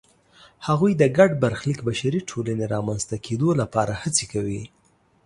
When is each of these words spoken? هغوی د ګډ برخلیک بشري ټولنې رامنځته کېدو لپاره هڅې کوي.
هغوی 0.67 0.91
د 0.97 1.03
ګډ 1.17 1.31
برخلیک 1.43 1.79
بشري 1.87 2.19
ټولنې 2.29 2.65
رامنځته 2.73 3.15
کېدو 3.25 3.49
لپاره 3.61 3.93
هڅې 4.01 4.25
کوي. 4.33 4.63